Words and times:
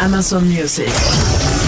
Amazon 0.00 0.48
Music. 0.48 1.67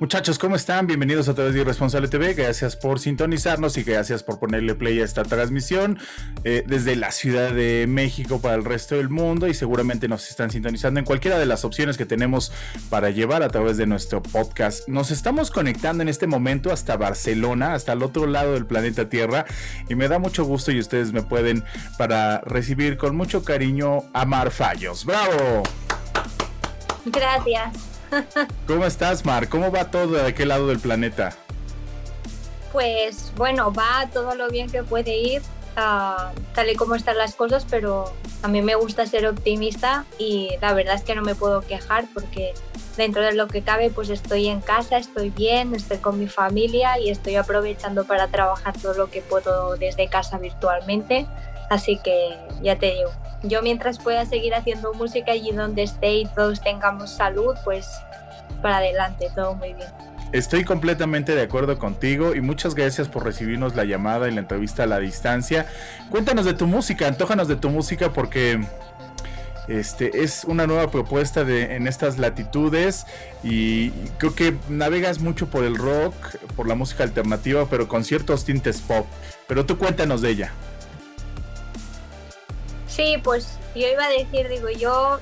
Muchachos, 0.00 0.38
¿cómo 0.38 0.54
están? 0.54 0.86
Bienvenidos 0.86 1.28
a 1.28 1.34
través 1.34 1.54
de 1.54 1.62
Irresponsable 1.62 2.06
TV. 2.06 2.34
Gracias 2.34 2.76
por 2.76 3.00
sintonizarnos 3.00 3.76
y 3.78 3.82
gracias 3.82 4.22
por 4.22 4.38
ponerle 4.38 4.76
play 4.76 5.00
a 5.00 5.04
esta 5.04 5.24
transmisión 5.24 5.98
eh, 6.44 6.62
desde 6.64 6.94
la 6.94 7.10
Ciudad 7.10 7.50
de 7.50 7.84
México 7.88 8.40
para 8.40 8.54
el 8.54 8.64
resto 8.64 8.94
del 8.94 9.08
mundo 9.08 9.48
y 9.48 9.54
seguramente 9.54 10.06
nos 10.06 10.30
están 10.30 10.52
sintonizando 10.52 11.00
en 11.00 11.04
cualquiera 11.04 11.36
de 11.36 11.46
las 11.46 11.64
opciones 11.64 11.96
que 11.96 12.06
tenemos 12.06 12.52
para 12.90 13.10
llevar 13.10 13.42
a 13.42 13.48
través 13.48 13.76
de 13.76 13.86
nuestro 13.86 14.22
podcast. 14.22 14.86
Nos 14.86 15.10
estamos 15.10 15.50
conectando 15.50 16.04
en 16.04 16.08
este 16.08 16.28
momento 16.28 16.70
hasta 16.70 16.96
Barcelona, 16.96 17.74
hasta 17.74 17.92
el 17.92 18.04
otro 18.04 18.28
lado 18.28 18.54
del 18.54 18.66
planeta 18.66 19.08
Tierra 19.08 19.46
y 19.88 19.96
me 19.96 20.06
da 20.06 20.20
mucho 20.20 20.44
gusto 20.44 20.70
y 20.70 20.78
ustedes 20.78 21.12
me 21.12 21.22
pueden 21.22 21.64
para 21.98 22.40
recibir 22.42 22.98
con 22.98 23.16
mucho 23.16 23.42
cariño 23.42 24.04
a 24.12 24.24
Mar 24.24 24.52
Fallos. 24.52 25.04
¡Bravo! 25.04 25.64
Gracias. 27.04 27.87
¿Cómo 28.66 28.84
estás, 28.84 29.24
Mar? 29.24 29.48
¿Cómo 29.48 29.70
va 29.70 29.90
todo 29.90 30.12
de 30.12 30.26
aquel 30.26 30.48
lado 30.48 30.68
del 30.68 30.78
planeta? 30.78 31.36
Pues 32.72 33.32
bueno, 33.36 33.72
va 33.72 34.08
todo 34.12 34.34
lo 34.34 34.48
bien 34.48 34.70
que 34.70 34.82
puede 34.82 35.16
ir, 35.16 35.42
uh, 35.76 36.32
tal 36.54 36.70
y 36.70 36.74
como 36.74 36.94
están 36.94 37.16
las 37.16 37.34
cosas, 37.34 37.66
pero 37.68 38.12
a 38.42 38.48
mí 38.48 38.62
me 38.62 38.74
gusta 38.74 39.06
ser 39.06 39.26
optimista 39.26 40.04
y 40.18 40.50
la 40.60 40.74
verdad 40.74 40.94
es 40.94 41.02
que 41.02 41.14
no 41.14 41.22
me 41.22 41.34
puedo 41.34 41.62
quejar 41.62 42.04
porque 42.12 42.52
dentro 42.96 43.22
de 43.22 43.32
lo 43.32 43.48
que 43.48 43.62
cabe 43.62 43.90
pues 43.90 44.10
estoy 44.10 44.48
en 44.48 44.60
casa, 44.60 44.98
estoy 44.98 45.30
bien, 45.30 45.74
estoy 45.74 45.98
con 45.98 46.18
mi 46.18 46.28
familia 46.28 46.98
y 46.98 47.10
estoy 47.10 47.36
aprovechando 47.36 48.04
para 48.04 48.28
trabajar 48.28 48.76
todo 48.76 48.94
lo 48.94 49.10
que 49.10 49.22
puedo 49.22 49.76
desde 49.76 50.08
casa 50.08 50.36
virtualmente. 50.38 51.26
Así 51.70 51.98
que 52.02 52.36
ya 52.62 52.78
te 52.78 52.94
digo, 52.94 53.10
yo 53.42 53.62
mientras 53.62 53.98
pueda 53.98 54.24
seguir 54.26 54.54
haciendo 54.54 54.92
música 54.94 55.32
allí 55.32 55.52
donde 55.52 55.82
esté 55.84 56.12
y 56.14 56.26
todos 56.26 56.60
tengamos 56.60 57.10
salud, 57.10 57.54
pues 57.64 57.88
para 58.62 58.78
adelante, 58.78 59.28
todo 59.34 59.54
muy 59.54 59.74
bien. 59.74 59.88
Estoy 60.32 60.64
completamente 60.64 61.34
de 61.34 61.42
acuerdo 61.42 61.78
contigo 61.78 62.34
y 62.34 62.42
muchas 62.42 62.74
gracias 62.74 63.08
por 63.08 63.24
recibirnos 63.24 63.74
la 63.74 63.84
llamada 63.84 64.28
y 64.28 64.32
la 64.32 64.40
entrevista 64.40 64.82
a 64.82 64.86
la 64.86 64.98
distancia. 64.98 65.66
Cuéntanos 66.10 66.44
de 66.44 66.52
tu 66.52 66.66
música, 66.66 67.06
antójanos 67.06 67.48
de 67.48 67.56
tu 67.56 67.70
música 67.70 68.12
porque 68.12 68.60
este 69.68 70.22
es 70.22 70.44
una 70.44 70.66
nueva 70.66 70.90
propuesta 70.90 71.44
de, 71.44 71.76
en 71.76 71.86
estas 71.86 72.18
latitudes 72.18 73.06
y 73.42 73.90
creo 74.18 74.34
que 74.34 74.54
navegas 74.68 75.20
mucho 75.20 75.48
por 75.48 75.64
el 75.64 75.76
rock, 75.76 76.14
por 76.56 76.66
la 76.66 76.74
música 76.74 77.04
alternativa, 77.04 77.66
pero 77.70 77.88
con 77.88 78.04
ciertos 78.04 78.44
tintes 78.44 78.82
pop. 78.82 79.06
Pero 79.46 79.64
tú 79.64 79.78
cuéntanos 79.78 80.20
de 80.20 80.30
ella. 80.30 80.52
Sí, 82.98 83.16
pues 83.22 83.60
yo 83.76 83.86
iba 83.86 84.06
a 84.06 84.10
decir, 84.10 84.48
digo, 84.48 84.70
yo 84.70 85.20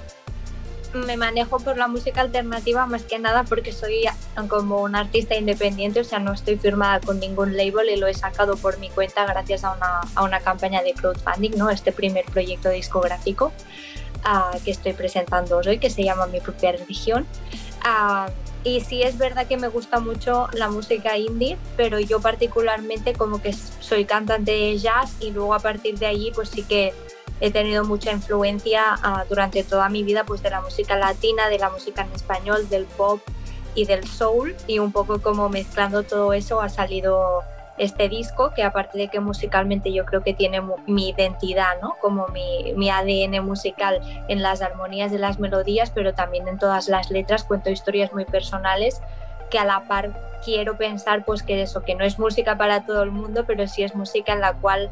me 0.94 1.18
manejo 1.18 1.58
por 1.58 1.76
la 1.76 1.88
música 1.88 2.22
alternativa 2.22 2.86
más 2.86 3.02
que 3.02 3.18
nada 3.18 3.44
porque 3.44 3.70
soy 3.70 4.06
como 4.48 4.80
un 4.80 4.96
artista 4.96 5.36
independiente, 5.36 6.00
o 6.00 6.04
sea, 6.04 6.18
no 6.18 6.32
estoy 6.32 6.56
firmada 6.56 7.00
con 7.00 7.20
ningún 7.20 7.54
label 7.54 7.90
y 7.90 7.96
lo 7.96 8.06
he 8.06 8.14
sacado 8.14 8.56
por 8.56 8.78
mi 8.78 8.88
cuenta 8.88 9.26
gracias 9.26 9.62
a 9.62 9.72
una, 9.72 10.00
a 10.14 10.22
una 10.22 10.40
campaña 10.40 10.82
de 10.82 10.94
crowdfunding, 10.94 11.58
¿no? 11.58 11.68
Este 11.68 11.92
primer 11.92 12.24
proyecto 12.24 12.70
discográfico 12.70 13.52
uh, 14.24 14.58
que 14.64 14.70
estoy 14.70 14.94
presentando 14.94 15.58
hoy, 15.58 15.78
que 15.78 15.90
se 15.90 16.02
llama 16.02 16.26
Mi 16.28 16.40
propia 16.40 16.72
religión. 16.72 17.26
Uh, 17.84 18.30
y 18.64 18.80
sí 18.80 19.02
es 19.02 19.18
verdad 19.18 19.46
que 19.46 19.58
me 19.58 19.68
gusta 19.68 20.00
mucho 20.00 20.48
la 20.54 20.70
música 20.70 21.18
indie, 21.18 21.58
pero 21.76 22.00
yo 22.00 22.20
particularmente 22.20 23.12
como 23.12 23.42
que 23.42 23.52
soy 23.52 24.06
cantante 24.06 24.52
de 24.52 24.78
jazz 24.78 25.12
y 25.20 25.30
luego 25.30 25.52
a 25.52 25.58
partir 25.58 25.98
de 25.98 26.06
allí 26.06 26.32
pues 26.34 26.48
sí 26.48 26.62
que 26.62 26.94
he 27.40 27.50
tenido 27.50 27.84
mucha 27.84 28.12
influencia 28.12 28.96
uh, 29.04 29.28
durante 29.28 29.62
toda 29.62 29.88
mi 29.88 30.02
vida 30.02 30.24
pues 30.24 30.42
de 30.42 30.50
la 30.50 30.60
música 30.60 30.96
latina, 30.96 31.48
de 31.48 31.58
la 31.58 31.70
música 31.70 32.02
en 32.02 32.12
español, 32.12 32.68
del 32.68 32.84
pop 32.84 33.20
y 33.74 33.84
del 33.84 34.06
soul 34.06 34.56
y 34.66 34.78
un 34.78 34.92
poco 34.92 35.20
como 35.20 35.48
mezclando 35.48 36.02
todo 36.02 36.32
eso 36.32 36.60
ha 36.60 36.68
salido 36.68 37.42
este 37.78 38.08
disco 38.08 38.52
que 38.54 38.62
aparte 38.62 38.96
de 38.96 39.08
que 39.08 39.20
musicalmente 39.20 39.92
yo 39.92 40.06
creo 40.06 40.22
que 40.22 40.32
tiene 40.32 40.62
mi 40.86 41.10
identidad, 41.10 41.80
¿no? 41.82 41.94
Como 42.00 42.26
mi, 42.28 42.72
mi 42.74 42.88
ADN 42.88 43.44
musical 43.44 44.00
en 44.28 44.42
las 44.42 44.62
armonías 44.62 45.12
de 45.12 45.18
las 45.18 45.38
melodías, 45.38 45.90
pero 45.94 46.14
también 46.14 46.48
en 46.48 46.58
todas 46.58 46.88
las 46.88 47.10
letras 47.10 47.44
cuento 47.44 47.68
historias 47.68 48.14
muy 48.14 48.24
personales 48.24 49.02
que 49.50 49.58
a 49.58 49.64
la 49.64 49.84
par 49.84 50.38
quiero 50.44 50.76
pensar 50.76 51.24
pues 51.24 51.42
que 51.42 51.62
eso, 51.62 51.82
que 51.82 51.94
no 51.94 52.04
es 52.04 52.18
música 52.18 52.56
para 52.56 52.86
todo 52.86 53.02
el 53.02 53.10
mundo, 53.10 53.44
pero 53.46 53.66
sí 53.66 53.82
es 53.82 53.94
música 53.94 54.32
en 54.32 54.40
la 54.40 54.54
cual 54.54 54.90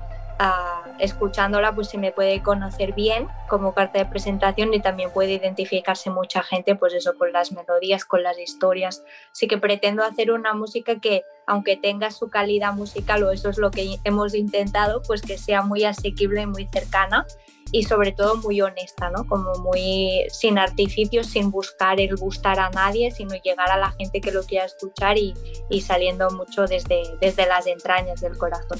escuchándola 0.99 1.75
pues 1.75 1.89
se 1.89 1.99
me 1.99 2.13
puede 2.13 2.43
conocer 2.43 2.93
bien 2.93 3.29
como 3.49 3.75
carta 3.75 3.99
de 3.99 4.07
presentación 4.07 4.73
y 4.75 4.81
también 4.81 5.11
puede 5.11 5.35
identificarse 5.35 6.11
mucha 6.11 6.43
gente 6.43 6.77
pues 6.77 6.93
eso 6.95 7.17
con 7.17 7.33
las 7.33 7.53
melodías, 7.53 8.05
con 8.05 8.23
las 8.23 8.39
historias. 8.39 9.03
Así 9.33 9.47
que 9.47 9.59
pretendo 9.59 10.03
hacer 10.03 10.31
una 10.31 10.55
música 10.55 11.01
que 11.01 11.23
aunque 11.47 11.77
tenga 11.77 12.11
su 12.11 12.31
calidad 12.31 12.73
musical 12.73 13.23
o 13.23 13.31
eso 13.31 13.51
es 13.51 13.59
lo 13.59 13.71
que 13.71 13.99
hemos 14.05 14.35
intentado, 14.35 15.03
pues 15.07 15.23
que 15.23 15.39
sea 15.39 15.63
muy 15.63 15.85
asequible 15.85 16.47
muy 16.47 16.69
cercana 16.73 17.27
y 17.73 17.83
sobre 17.83 18.13
todo 18.13 18.37
muy 18.37 18.61
honesta, 18.61 19.11
¿no? 19.11 19.27
Como 19.27 19.53
muy 19.55 20.27
sin 20.31 20.59
artificios, 20.59 21.27
sin 21.27 21.51
buscar 21.51 22.01
el 22.01 22.17
gustar 22.17 22.61
a 22.61 22.71
nadie, 22.71 23.11
sino 23.11 23.35
llegar 23.43 23.71
a 23.71 23.77
la 23.77 23.91
gente 23.93 24.21
que 24.21 24.31
lo 24.31 24.45
quiera 24.45 24.65
escuchar 24.65 25.19
y, 25.19 25.35
y 25.71 25.81
saliendo 25.81 26.31
mucho 26.31 26.67
desde, 26.67 27.03
desde 27.21 27.47
las 27.47 27.67
entrañas 27.67 28.21
del 28.21 28.39
corazón. 28.39 28.79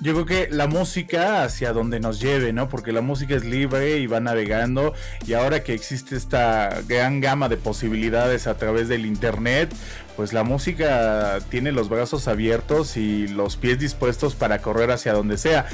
Yo 0.00 0.14
creo 0.14 0.26
que 0.26 0.48
la 0.50 0.66
música 0.66 1.44
hacia 1.44 1.72
donde 1.72 2.00
nos 2.00 2.18
lleve, 2.18 2.52
¿no? 2.52 2.68
Porque 2.68 2.92
la 2.92 3.02
música 3.02 3.36
es 3.36 3.44
libre 3.44 3.98
y 3.98 4.06
va 4.06 4.20
navegando 4.20 4.94
y 5.26 5.34
ahora 5.34 5.62
que 5.62 5.74
existe 5.74 6.16
esta 6.16 6.80
gran 6.88 7.20
gama 7.20 7.48
de 7.48 7.56
posibilidades 7.56 8.46
a 8.46 8.56
través 8.56 8.88
del 8.88 9.06
internet, 9.06 9.72
pues 10.16 10.32
la 10.32 10.44
música 10.44 11.38
tiene 11.50 11.72
los 11.72 11.88
brazos 11.88 12.26
abiertos 12.26 12.96
y 12.96 13.28
los 13.28 13.56
pies 13.56 13.78
dispuestos 13.78 14.34
para 14.34 14.60
correr 14.60 14.90
hacia 14.90 15.12
donde 15.12 15.38
sea. 15.38 15.66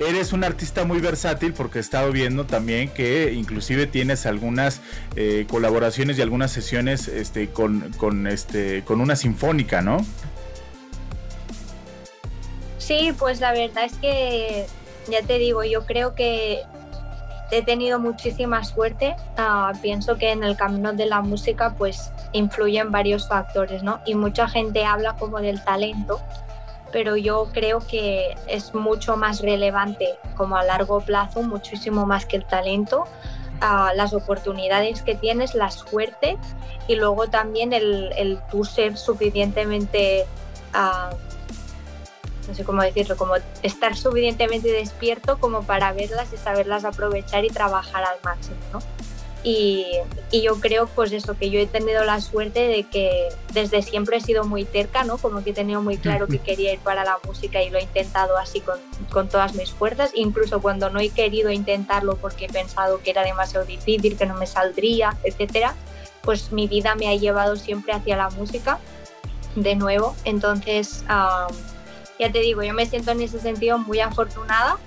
Eres 0.00 0.32
un 0.32 0.44
artista 0.44 0.84
muy 0.84 1.00
versátil 1.00 1.52
porque 1.52 1.78
he 1.78 1.82
estado 1.82 2.10
viendo 2.10 2.46
también 2.46 2.88
que 2.88 3.32
inclusive 3.32 3.86
tienes 3.86 4.26
algunas 4.26 4.80
eh, 5.14 5.46
colaboraciones 5.48 6.18
y 6.18 6.22
algunas 6.22 6.50
sesiones 6.50 7.06
este, 7.06 7.48
con, 7.48 7.92
con, 7.96 8.26
este, 8.26 8.82
con 8.84 9.00
una 9.00 9.14
sinfónica, 9.14 9.80
¿no? 9.80 10.04
Sí, 12.90 13.14
pues 13.16 13.38
la 13.40 13.52
verdad 13.52 13.84
es 13.84 13.96
que, 13.98 14.66
ya 15.08 15.22
te 15.22 15.38
digo, 15.38 15.62
yo 15.62 15.86
creo 15.86 16.16
que 16.16 16.64
he 17.52 17.62
tenido 17.62 18.00
muchísima 18.00 18.64
suerte. 18.64 19.14
Uh, 19.38 19.78
pienso 19.80 20.16
que 20.16 20.32
en 20.32 20.42
el 20.42 20.56
camino 20.56 20.92
de 20.92 21.06
la 21.06 21.20
música 21.20 21.76
pues 21.78 22.10
influyen 22.32 22.90
varios 22.90 23.28
factores, 23.28 23.84
¿no? 23.84 24.00
Y 24.06 24.16
mucha 24.16 24.48
gente 24.48 24.84
habla 24.84 25.14
como 25.14 25.40
del 25.40 25.62
talento, 25.62 26.20
pero 26.90 27.14
yo 27.14 27.50
creo 27.52 27.78
que 27.78 28.36
es 28.48 28.74
mucho 28.74 29.16
más 29.16 29.40
relevante 29.40 30.18
como 30.36 30.56
a 30.56 30.64
largo 30.64 31.00
plazo, 31.00 31.44
muchísimo 31.44 32.06
más 32.06 32.26
que 32.26 32.38
el 32.38 32.44
talento. 32.44 33.04
Uh, 33.62 33.94
las 33.94 34.14
oportunidades 34.14 35.02
que 35.02 35.14
tienes, 35.14 35.54
la 35.54 35.70
suerte 35.70 36.38
y 36.88 36.96
luego 36.96 37.28
también 37.28 37.72
el, 37.72 38.40
tú 38.50 38.64
ser 38.64 38.96
suficientemente 38.96 40.26
uh, 40.74 41.14
no 42.50 42.56
sé 42.56 42.64
cómo 42.64 42.82
decirlo, 42.82 43.16
como 43.16 43.34
estar 43.62 43.96
suficientemente 43.96 44.70
despierto 44.70 45.38
como 45.38 45.62
para 45.62 45.92
verlas 45.92 46.32
y 46.32 46.36
saberlas 46.36 46.84
aprovechar 46.84 47.44
y 47.44 47.48
trabajar 47.48 48.04
al 48.04 48.18
máximo, 48.22 48.56
¿no? 48.72 48.80
Y, 49.42 49.86
y, 50.30 50.42
yo 50.42 50.60
creo 50.60 50.86
pues 50.86 51.12
eso, 51.12 51.34
que 51.38 51.48
yo 51.48 51.58
he 51.60 51.66
tenido 51.66 52.04
la 52.04 52.20
suerte 52.20 52.60
de 52.68 52.82
que 52.82 53.30
desde 53.54 53.80
siempre 53.80 54.18
he 54.18 54.20
sido 54.20 54.44
muy 54.44 54.66
terca, 54.66 55.02
¿no? 55.02 55.16
Como 55.16 55.42
que 55.42 55.50
he 55.50 55.54
tenido 55.54 55.80
muy 55.80 55.96
claro 55.96 56.26
que 56.26 56.38
quería 56.46 56.74
ir 56.74 56.78
para 56.80 57.04
la 57.04 57.18
música 57.24 57.62
y 57.62 57.70
lo 57.70 57.78
he 57.78 57.82
intentado 57.82 58.36
así 58.36 58.60
con, 58.60 58.78
con 59.10 59.30
todas 59.30 59.54
mis 59.54 59.70
fuerzas, 59.70 60.10
incluso 60.14 60.60
cuando 60.60 60.90
no 60.90 61.00
he 61.00 61.08
querido 61.08 61.50
intentarlo 61.50 62.16
porque 62.16 62.46
he 62.46 62.48
pensado 62.48 63.00
que 63.00 63.12
era 63.12 63.24
demasiado 63.24 63.64
difícil, 63.64 64.18
que 64.18 64.26
no 64.26 64.34
me 64.34 64.46
saldría, 64.46 65.16
etcétera, 65.24 65.74
pues 66.20 66.52
mi 66.52 66.68
vida 66.68 66.94
me 66.94 67.08
ha 67.08 67.14
llevado 67.14 67.56
siempre 67.56 67.94
hacia 67.94 68.18
la 68.18 68.28
música 68.28 68.78
de 69.54 69.74
nuevo. 69.74 70.14
Entonces, 70.24 71.04
um, 71.08 71.54
ya 72.20 72.30
te 72.30 72.40
digo, 72.40 72.62
yo 72.62 72.74
me 72.74 72.86
siento 72.86 73.10
en 73.10 73.22
ese 73.22 73.40
sentido 73.40 73.78
muy 73.78 74.00
afortunada 74.00 74.78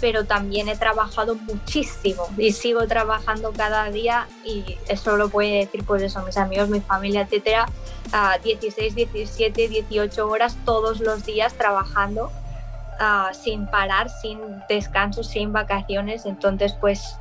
pero 0.00 0.24
también 0.24 0.68
he 0.68 0.76
trabajado 0.76 1.36
muchísimo 1.36 2.28
y 2.36 2.52
sigo 2.52 2.86
trabajando 2.86 3.52
cada 3.52 3.90
día 3.90 4.28
y 4.44 4.78
eso 4.88 5.16
lo 5.16 5.28
puede 5.28 5.60
decir 5.60 5.84
pues 5.84 6.02
eso, 6.02 6.22
mis 6.22 6.36
amigos, 6.36 6.68
mi 6.68 6.80
familia, 6.80 7.22
etcétera, 7.22 7.66
a 8.12 8.38
16, 8.38 8.94
17, 8.94 9.68
18 9.68 10.28
horas 10.28 10.56
todos 10.64 11.00
los 11.00 11.24
días 11.24 11.54
trabajando 11.54 12.30
sin 13.32 13.66
parar, 13.66 14.08
sin 14.08 14.38
descanso, 14.68 15.22
sin 15.22 15.52
vacaciones, 15.52 16.24
entonces 16.26 16.74
pues 16.80 17.16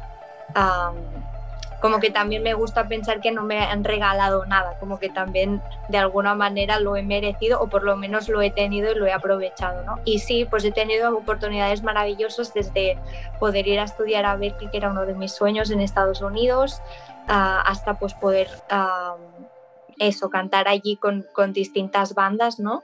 como 1.85 1.99
que 1.99 2.09
también 2.09 2.41
me 2.41 2.55
gusta 2.55 2.87
pensar 2.87 3.21
que 3.21 3.31
no 3.31 3.43
me 3.43 3.59
han 3.59 3.83
regalado 3.83 4.45
nada, 4.47 4.79
como 4.79 4.97
que 4.97 5.09
también 5.09 5.61
de 5.87 5.99
alguna 5.99 6.33
manera 6.33 6.79
lo 6.79 6.95
he 6.95 7.03
merecido 7.03 7.61
o 7.61 7.67
por 7.67 7.83
lo 7.83 7.95
menos 7.95 8.27
lo 8.27 8.41
he 8.41 8.49
tenido 8.49 8.91
y 8.91 8.95
lo 8.95 9.05
he 9.05 9.13
aprovechado, 9.13 9.83
¿no? 9.83 9.99
Y 10.03 10.17
sí, 10.17 10.45
pues 10.45 10.65
he 10.65 10.71
tenido 10.71 11.15
oportunidades 11.15 11.83
maravillosas 11.83 12.55
desde 12.55 12.97
poder 13.39 13.67
ir 13.67 13.79
a 13.79 13.83
estudiar 13.83 14.25
a 14.25 14.35
Berkeley, 14.35 14.71
que 14.71 14.77
era 14.77 14.89
uno 14.89 15.05
de 15.05 15.13
mis 15.13 15.31
sueños 15.33 15.69
en 15.69 15.79
Estados 15.79 16.21
Unidos, 16.21 16.81
hasta 17.27 17.99
pues 17.99 18.15
poder... 18.15 18.49
eso, 19.97 20.29
cantar 20.29 20.67
allí 20.67 20.97
con, 20.97 21.25
con 21.33 21.53
distintas 21.53 22.15
bandas, 22.15 22.59
¿no? 22.59 22.83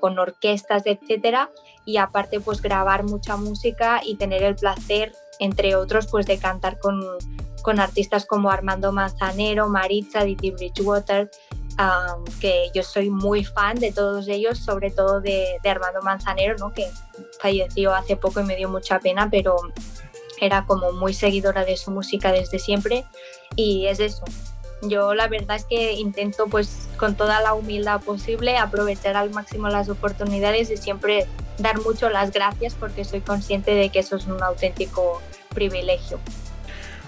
con 0.00 0.18
orquestas, 0.18 0.82
etcétera, 0.84 1.50
y 1.84 1.98
aparte 1.98 2.40
pues 2.40 2.60
grabar 2.60 3.04
mucha 3.04 3.36
música 3.36 4.00
y 4.04 4.16
tener 4.16 4.42
el 4.42 4.56
placer, 4.56 5.12
entre 5.38 5.76
otros, 5.76 6.08
pues 6.08 6.26
de 6.26 6.38
cantar 6.38 6.80
con, 6.80 7.00
con 7.60 7.80
artistas 7.80 8.26
como 8.26 8.50
Armando 8.50 8.92
Manzanero, 8.92 9.68
Maritza, 9.68 10.24
Didi 10.24 10.50
Bridgewater, 10.50 11.30
que 12.40 12.70
yo 12.74 12.82
soy 12.82 13.10
muy 13.10 13.44
fan 13.44 13.76
de 13.76 13.92
todos 13.92 14.28
ellos, 14.28 14.58
sobre 14.58 14.90
todo 14.90 15.20
de, 15.20 15.58
Armando 15.64 16.02
Manzanero, 16.02 16.56
¿no? 16.58 16.72
que 16.72 16.86
falleció 17.40 17.94
hace 17.94 18.16
poco 18.16 18.40
y 18.40 18.44
me 18.44 18.56
dio 18.56 18.68
mucha 18.68 18.98
pena, 18.98 19.28
pero 19.30 19.56
era 20.40 20.66
como 20.66 20.92
muy 20.92 21.14
seguidora 21.14 21.64
de 21.64 21.76
su 21.76 21.90
música 21.90 22.32
desde 22.32 22.58
siempre 22.58 23.04
y 23.56 23.86
es 23.86 24.00
eso. 24.00 24.24
Yo 24.82 25.14
la 25.14 25.28
verdad 25.28 25.56
es 25.56 25.66
que 25.66 25.92
intento 25.92 26.46
pues 26.46 26.88
con 26.96 27.14
toda 27.14 27.42
la 27.42 27.52
humildad 27.52 28.00
posible 28.00 28.56
aprovechar 28.56 29.16
al 29.16 29.30
máximo 29.30 29.68
las 29.68 29.90
oportunidades 29.90 30.70
y 30.70 30.78
siempre 30.78 31.26
dar 31.58 31.80
mucho 31.82 32.08
las 32.08 32.30
gracias 32.30 32.74
porque 32.74 33.04
soy 33.04 33.20
consciente 33.20 33.74
de 33.74 33.90
que 33.90 33.98
eso 33.98 34.16
es 34.16 34.26
un 34.26 34.42
auténtico 34.42 35.20
privilegio. 35.50 36.18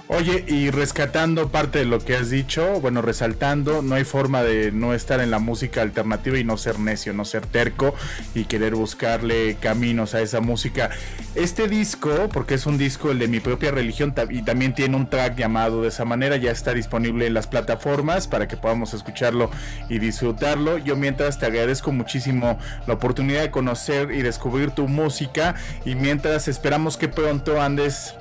Oye, 0.08 0.44
y 0.46 0.70
rescatando 0.70 1.48
parte 1.48 1.78
de 1.78 1.84
lo 1.84 2.00
que 2.00 2.16
has 2.16 2.28
dicho, 2.28 2.80
bueno, 2.80 3.02
resaltando, 3.02 3.82
no 3.82 3.94
hay 3.94 4.04
forma 4.04 4.42
de 4.42 4.70
no 4.72 4.94
estar 4.94 5.20
en 5.20 5.30
la 5.30 5.38
música 5.38 5.80
alternativa 5.80 6.38
y 6.38 6.44
no 6.44 6.58
ser 6.58 6.80
necio, 6.80 7.12
no 7.14 7.24
ser 7.24 7.46
terco 7.46 7.94
y 8.34 8.44
querer 8.44 8.74
buscarle 8.74 9.56
caminos 9.60 10.14
a 10.14 10.20
esa 10.20 10.40
música. 10.40 10.90
Este 11.34 11.66
disco, 11.66 12.28
porque 12.32 12.54
es 12.54 12.66
un 12.66 12.78
disco 12.78 13.10
el 13.10 13.20
de 13.20 13.28
mi 13.28 13.40
propia 13.40 13.70
religión 13.70 14.12
y 14.28 14.42
también 14.42 14.74
tiene 14.74 14.96
un 14.96 15.08
track 15.08 15.36
llamado 15.36 15.82
de 15.82 15.88
esa 15.88 16.04
manera, 16.04 16.36
ya 16.36 16.50
está 16.50 16.74
disponible 16.74 17.26
en 17.26 17.34
las 17.34 17.46
plataformas 17.46 18.26
para 18.26 18.48
que 18.48 18.56
podamos 18.56 18.94
escucharlo 18.94 19.50
y 19.88 19.98
disfrutarlo. 19.98 20.78
Yo 20.78 20.96
mientras 20.96 21.38
te 21.38 21.46
agradezco 21.46 21.92
muchísimo 21.92 22.58
la 22.86 22.94
oportunidad 22.94 23.42
de 23.42 23.50
conocer 23.50 24.10
y 24.10 24.22
descubrir 24.22 24.72
tu 24.72 24.88
música 24.88 25.54
y 25.86 25.94
mientras 25.94 26.48
esperamos 26.48 26.96
que 26.96 27.08
pronto 27.08 27.62
andes 27.62 28.14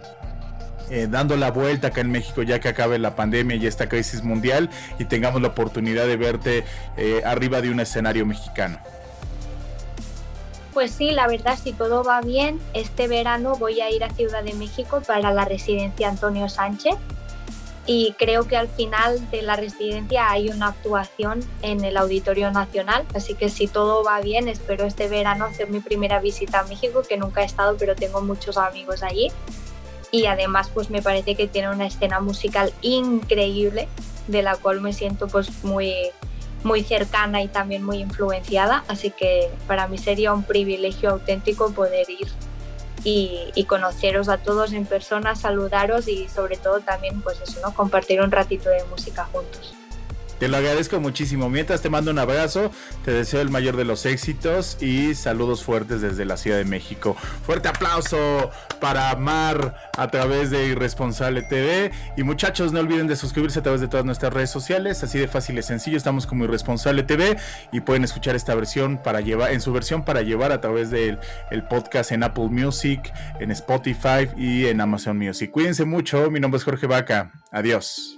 eh, 0.91 1.07
dando 1.09 1.37
la 1.37 1.51
vuelta 1.51 1.87
acá 1.87 2.01
en 2.01 2.11
México 2.11 2.43
ya 2.43 2.59
que 2.59 2.67
acabe 2.67 2.99
la 2.99 3.15
pandemia 3.15 3.55
y 3.55 3.65
esta 3.65 3.87
crisis 3.87 4.23
mundial 4.23 4.69
y 4.99 5.05
tengamos 5.05 5.41
la 5.41 5.47
oportunidad 5.47 6.05
de 6.05 6.17
verte 6.17 6.65
eh, 6.97 7.21
arriba 7.25 7.61
de 7.61 7.71
un 7.71 7.79
escenario 7.79 8.25
mexicano. 8.25 8.77
Pues 10.73 10.91
sí, 10.91 11.11
la 11.11 11.27
verdad, 11.27 11.57
si 11.61 11.71
todo 11.71 12.03
va 12.03 12.19
bien, 12.19 12.59
este 12.73 13.07
verano 13.07 13.55
voy 13.55 13.79
a 13.79 13.89
ir 13.89 14.03
a 14.03 14.09
Ciudad 14.09 14.43
de 14.43 14.53
México 14.53 15.01
para 15.07 15.31
la 15.31 15.45
residencia 15.45 16.09
Antonio 16.09 16.49
Sánchez 16.49 16.95
y 17.85 18.13
creo 18.19 18.45
que 18.45 18.57
al 18.57 18.67
final 18.67 19.31
de 19.31 19.43
la 19.43 19.55
residencia 19.55 20.29
hay 20.29 20.49
una 20.49 20.67
actuación 20.67 21.39
en 21.61 21.85
el 21.85 21.95
Auditorio 21.95 22.51
Nacional, 22.51 23.05
así 23.15 23.33
que 23.33 23.47
si 23.47 23.67
todo 23.67 24.03
va 24.03 24.19
bien, 24.19 24.49
espero 24.49 24.85
este 24.85 25.07
verano 25.07 25.45
hacer 25.45 25.69
mi 25.69 25.79
primera 25.79 26.19
visita 26.19 26.59
a 26.59 26.63
México, 26.63 27.01
que 27.07 27.15
nunca 27.15 27.43
he 27.43 27.45
estado, 27.45 27.77
pero 27.77 27.95
tengo 27.95 28.21
muchos 28.21 28.57
amigos 28.57 29.03
allí 29.03 29.31
y 30.11 30.25
además 30.25 30.69
pues 30.73 30.89
me 30.89 31.01
parece 31.01 31.35
que 31.35 31.47
tiene 31.47 31.69
una 31.69 31.87
escena 31.87 32.19
musical 32.19 32.73
increíble 32.81 33.87
de 34.27 34.41
la 34.41 34.55
cual 34.55 34.81
me 34.81 34.93
siento 34.93 35.27
pues 35.27 35.63
muy 35.63 35.93
muy 36.63 36.83
cercana 36.83 37.41
y 37.41 37.47
también 37.47 37.83
muy 37.83 37.97
influenciada 37.97 38.83
así 38.87 39.09
que 39.09 39.49
para 39.67 39.87
mí 39.87 39.97
sería 39.97 40.33
un 40.33 40.43
privilegio 40.43 41.11
auténtico 41.11 41.71
poder 41.71 42.09
ir 42.09 42.27
y, 43.03 43.51
y, 43.55 43.63
conoceros 43.63 44.29
a 44.29 44.37
todos 44.37 44.73
en 44.73 44.85
persona, 44.85 45.35
saludaros 45.35 46.07
y 46.07 46.29
sobre 46.29 46.57
todo 46.57 46.81
también 46.81 47.19
pues 47.21 47.41
eso, 47.41 47.59
¿no? 47.63 47.73
compartir 47.73 48.21
un 48.21 48.29
ratito 48.29 48.69
de 48.69 48.83
música 48.91 49.27
juntos. 49.31 49.73
Te 50.41 50.47
lo 50.47 50.57
agradezco 50.57 50.99
muchísimo. 50.99 51.51
Mientras 51.51 51.83
te 51.83 51.91
mando 51.91 52.09
un 52.09 52.17
abrazo, 52.17 52.71
te 53.05 53.11
deseo 53.11 53.41
el 53.41 53.51
mayor 53.51 53.77
de 53.77 53.85
los 53.85 54.07
éxitos 54.07 54.75
y 54.81 55.13
saludos 55.13 55.63
fuertes 55.63 56.01
desde 56.01 56.25
la 56.25 56.35
Ciudad 56.35 56.57
de 56.57 56.65
México. 56.65 57.15
Fuerte 57.45 57.67
aplauso 57.67 58.49
para 58.79 59.15
Mar 59.17 59.75
a 59.95 60.07
través 60.07 60.49
de 60.49 60.65
Irresponsable 60.65 61.43
TV. 61.43 61.91
Y 62.17 62.23
muchachos, 62.23 62.73
no 62.73 62.79
olviden 62.79 63.05
de 63.05 63.17
suscribirse 63.17 63.59
a 63.59 63.61
través 63.61 63.81
de 63.81 63.87
todas 63.87 64.03
nuestras 64.03 64.33
redes 64.33 64.49
sociales. 64.49 65.03
Así 65.03 65.19
de 65.19 65.27
fácil 65.27 65.59
y 65.59 65.61
sencillo. 65.61 65.95
Estamos 65.95 66.25
como 66.25 66.45
Irresponsable 66.45 67.03
TV 67.03 67.37
y 67.71 67.81
pueden 67.81 68.03
escuchar 68.03 68.35
esta 68.35 68.55
versión 68.55 68.97
para 68.97 69.21
llevar, 69.21 69.51
en 69.51 69.61
su 69.61 69.71
versión 69.71 70.03
para 70.05 70.23
llevar 70.23 70.51
a 70.51 70.59
través 70.59 70.89
del 70.89 71.19
el 71.51 71.61
podcast 71.65 72.13
en 72.13 72.23
Apple 72.23 72.47
Music, 72.49 73.13
en 73.39 73.51
Spotify 73.51 74.27
y 74.35 74.65
en 74.65 74.81
Amazon 74.81 75.19
Music. 75.19 75.51
Cuídense 75.51 75.85
mucho. 75.85 76.31
Mi 76.31 76.39
nombre 76.39 76.57
es 76.57 76.63
Jorge 76.63 76.87
Vaca. 76.87 77.31
Adiós. 77.51 78.17